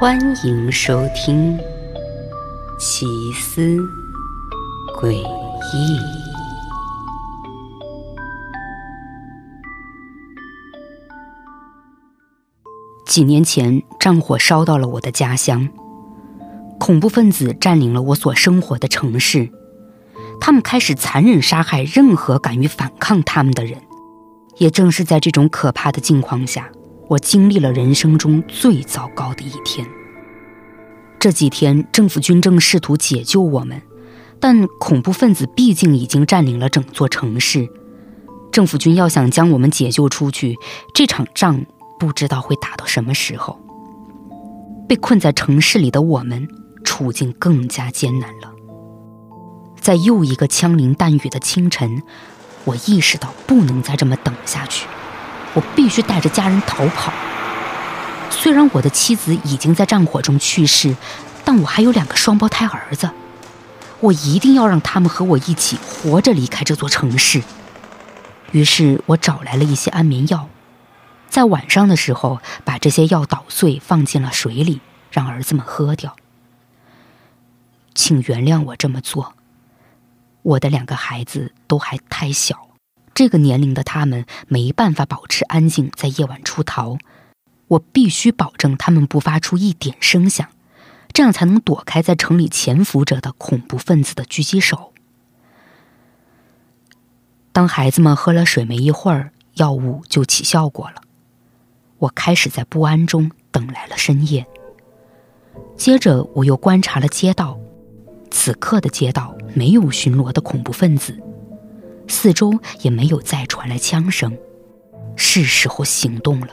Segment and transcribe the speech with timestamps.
[0.00, 1.58] 欢迎收听
[2.78, 3.76] 《奇思
[4.98, 5.18] 诡异》。
[13.04, 15.68] 几年前，战火烧到了我的家乡，
[16.78, 19.50] 恐怖分子占领了我所生活的城市，
[20.40, 23.78] 他们开始残忍杀害任何敢于反抗他们的人。
[24.56, 26.70] 也正是在这种可怕的境况下，
[27.08, 29.86] 我经历了人生中最糟糕的一天。
[31.20, 33.82] 这几天，政府军正试图解救我们，
[34.40, 37.68] 但恐怖分子毕竟已经占领了整座城市。
[38.50, 40.56] 政府军要想将我们解救出去，
[40.94, 41.66] 这场仗
[41.98, 43.60] 不知道会打到什么时候。
[44.88, 46.48] 被困在城市里的我们，
[46.84, 48.50] 处境更加艰难了。
[49.78, 52.02] 在又一个枪林弹雨的清晨。
[52.64, 54.86] 我意识到不能再这么等下去，
[55.54, 57.10] 我必须带着家人逃跑。
[58.30, 60.96] 虽然我的妻子已经在战火中去世，
[61.44, 63.10] 但我还有两个双胞胎儿子，
[64.00, 67.42] 我一定要让他们和我一起活着离开这座城市。
[68.52, 70.48] 于是我找来了一些安眠药，
[71.28, 76.16] 在晚上的时候把这些药捣碎放进了水里，让儿子们喝掉。
[77.94, 79.34] 请原谅我这么做。
[80.42, 82.68] 我的两个孩子都还太小，
[83.12, 86.96] 这个年龄的他们没办法保持安静，在夜晚出逃。
[87.70, 90.48] 我必须保证他们不发出一点声响，
[91.12, 94.92] 这样才能躲开在城里潜伏着的恐怖分子的狙击手。
[97.52, 101.02] 当孩子们喝了水没一会儿，药物就起效果了。
[101.98, 104.46] 我开始在不安中等来了深夜。
[105.76, 107.58] 接着，我又观察了街道。
[108.32, 111.20] 此刻的街道没有巡逻的恐怖分子，
[112.08, 114.36] 四周也没有再传来枪声，
[115.16, 116.48] 是时候行动了。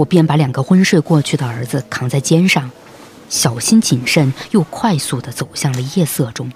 [0.00, 2.70] 我便把两个昏睡过去的儿子扛在肩上，
[3.28, 6.50] 小心谨慎又快速地走向了夜色中。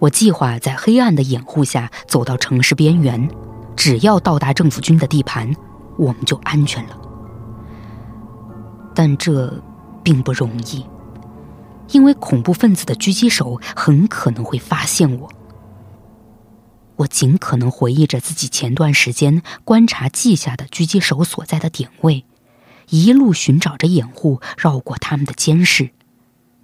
[0.00, 3.30] 我计划在黑暗的掩护下走到城市边缘，
[3.76, 5.54] 只要到达政府军的地盘，
[5.96, 6.98] 我们就安全了。
[8.94, 9.62] 但这
[10.02, 10.84] 并不容易。
[11.90, 15.28] 因为恐怖分子的狙击手很可能会发现我。
[17.02, 22.24] 我尽可能回忆着自己前段时间观察记下的狙击手所在的点位，
[22.90, 25.90] 一路寻找着掩护，绕过他们的监视。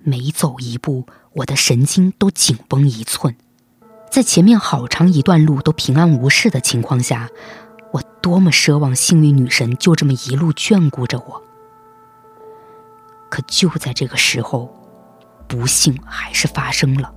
[0.02, 3.36] 每走一步，我的神经都紧绷一寸。
[4.10, 7.28] 在前面好长一段路都平安无事的情况下，
[7.92, 11.42] 我多么奢望幸运女神就这么一路眷顾着我。
[13.28, 14.74] 可就在这个时候。
[15.48, 17.10] 不幸还是发生了。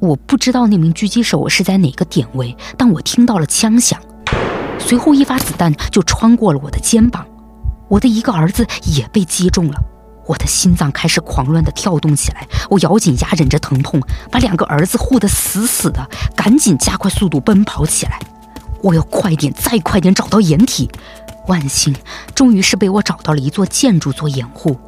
[0.00, 4.00] 我不知道那名狙击手是在哪个点位，但我听到了枪响，
[4.78, 7.26] 随后一发子弹就穿过了我的肩膀，
[7.88, 9.78] 我的一个儿子也被击中了，
[10.26, 14.00] 我的心脏开始狂乱的跳动起来，我咬紧牙忍着疼痛，
[14.30, 18.18] 把两个儿子护得死死的，赶紧加快速度奔跑起来，
[18.82, 20.90] 我要快点，再快点找到掩体。
[21.46, 21.94] 万幸，
[22.34, 24.78] 终于是被我找到了一座建筑做掩护。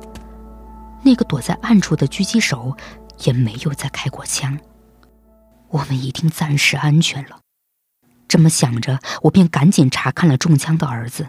[1.03, 2.77] 那个躲在暗处的狙击手
[3.25, 4.57] 也没有再开过枪，
[5.73, 7.41] 我们一定暂时安全了。
[8.29, 11.29] 这么想着，我便赶紧查看了中枪的儿子。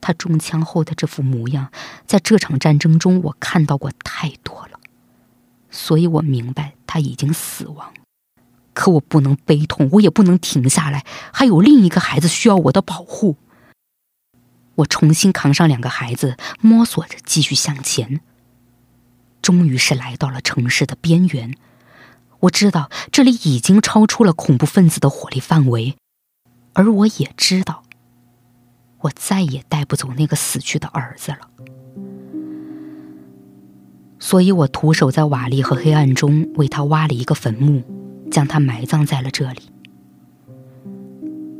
[0.00, 1.72] 他中枪后的这副模样，
[2.06, 4.78] 在这场战争中我看到过太多了，
[5.70, 7.92] 所以我明白他已经死亡。
[8.72, 13.36] 可我不能悲痛，我也不能停下来，还有另一个孩子需要我的保护。
[14.76, 18.20] 我重新扛上两个孩子，摸索着继续向前。
[19.40, 21.56] 终于是来到了城市的边缘，
[22.46, 25.96] 我知道这里已经超出了恐怖分子的火力范围，
[26.74, 27.82] 而我也知道，
[29.00, 31.38] 我再也带不走那个死去的儿子了。
[34.18, 37.82] 所以我徒手在瓦砾和黑暗中为他挖了一个坟墓，
[38.30, 39.62] 将他埋葬在了这里。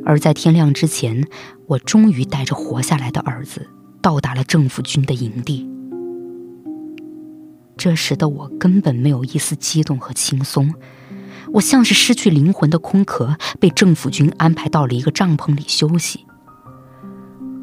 [0.04, 1.26] 而在天亮之前，
[1.66, 3.68] 我终于带着活下来的儿子
[4.00, 5.68] 到达了政府军的营地。
[7.76, 10.74] 这时的我根本没有一丝激动和轻松，
[11.52, 16.26] 我像是失去灵魂的空壳，被政府军安排到了一个帐篷里休息。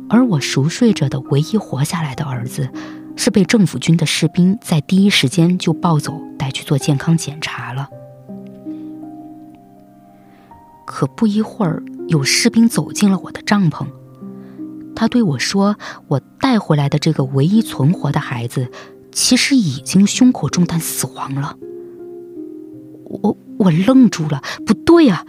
[0.09, 2.69] 而我熟睡着的唯一活下来的儿子，
[3.15, 7.89] 是被政府军的士兵在第一时间就抱走，带去做健康检查了。
[10.85, 13.87] 可不一会儿，有士兵走进了我的帐篷，
[14.95, 15.75] 他对我说
[16.07, 18.69] ：“我带回来的这个唯一存活的孩子。”
[19.13, 21.57] 其实已经胸口中弹死亡了。
[23.05, 25.25] 我我愣住了，不对呀，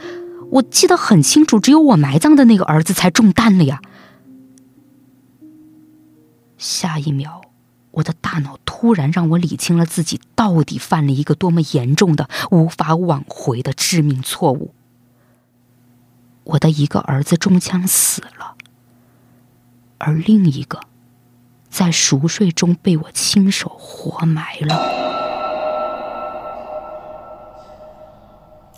[0.50, 3.80] 我记得很清楚，只有我埋葬的那个儿子才中弹了呀。
[6.56, 7.42] 下一秒，
[7.90, 14.74] 我的大脑突然让我理清了自己到底犯了一个多么严重的、无法挽回的致命错误。
[16.44, 18.56] 我的一个儿子中枪死了，
[19.98, 20.80] 而另一个
[21.74, 25.03] 在熟睡中被我亲手活埋了。